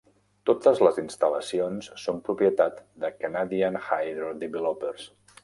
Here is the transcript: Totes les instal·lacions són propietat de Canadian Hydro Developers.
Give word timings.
Totes 0.49 0.79
les 0.85 0.95
instal·lacions 1.01 1.89
són 2.05 2.23
propietat 2.31 2.81
de 3.05 3.13
Canadian 3.21 3.79
Hydro 3.83 4.35
Developers. 4.47 5.07